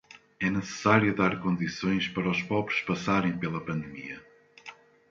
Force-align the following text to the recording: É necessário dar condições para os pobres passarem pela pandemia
É 0.39 0.49
necessário 0.49 1.15
dar 1.15 1.39
condições 1.43 2.07
para 2.07 2.27
os 2.27 2.41
pobres 2.41 2.81
passarem 2.81 3.37
pela 3.37 3.61
pandemia 3.63 4.19